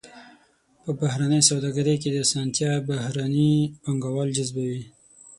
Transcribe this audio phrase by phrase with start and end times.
[0.83, 3.51] په بهرنۍ سوداګرۍ کې اسانتیا بهرني
[3.83, 4.81] پانګوال جذبوي.